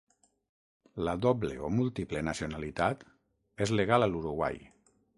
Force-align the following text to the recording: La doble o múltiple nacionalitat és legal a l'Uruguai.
La 1.07 1.13
doble 1.25 1.59
o 1.69 1.69
múltiple 1.81 2.23
nacionalitat 2.31 3.07
és 3.67 3.77
legal 3.83 4.09
a 4.09 4.13
l'Uruguai. 4.15 4.63